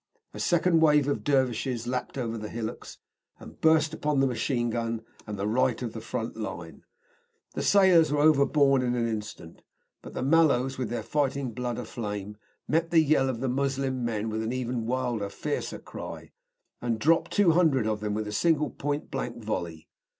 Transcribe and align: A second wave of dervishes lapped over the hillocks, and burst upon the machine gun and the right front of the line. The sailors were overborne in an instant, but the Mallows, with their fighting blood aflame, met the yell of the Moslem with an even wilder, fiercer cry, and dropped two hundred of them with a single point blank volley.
A 0.33 0.39
second 0.39 0.79
wave 0.79 1.07
of 1.07 1.23
dervishes 1.23 1.85
lapped 1.85 2.17
over 2.17 2.35
the 2.35 2.49
hillocks, 2.49 2.97
and 3.39 3.61
burst 3.61 3.93
upon 3.93 4.19
the 4.19 4.25
machine 4.25 4.71
gun 4.71 5.03
and 5.27 5.37
the 5.37 5.45
right 5.45 5.79
front 5.79 6.27
of 6.29 6.33
the 6.33 6.39
line. 6.41 6.81
The 7.53 7.61
sailors 7.61 8.11
were 8.11 8.17
overborne 8.19 8.81
in 8.81 8.95
an 8.95 9.07
instant, 9.07 9.61
but 10.01 10.15
the 10.15 10.23
Mallows, 10.23 10.79
with 10.79 10.89
their 10.89 11.03
fighting 11.03 11.51
blood 11.51 11.77
aflame, 11.77 12.37
met 12.67 12.89
the 12.89 12.97
yell 12.99 13.29
of 13.29 13.41
the 13.41 13.47
Moslem 13.47 14.03
with 14.31 14.41
an 14.41 14.51
even 14.51 14.87
wilder, 14.87 15.29
fiercer 15.29 15.77
cry, 15.77 16.31
and 16.81 16.97
dropped 16.97 17.29
two 17.29 17.51
hundred 17.51 17.85
of 17.85 17.99
them 17.99 18.15
with 18.15 18.25
a 18.27 18.31
single 18.31 18.71
point 18.71 19.11
blank 19.11 19.43
volley. 19.43 19.87